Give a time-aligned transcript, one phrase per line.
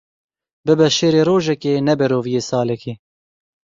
[0.65, 2.93] Bibe şêrê rojekê, nebe roviyê salekê.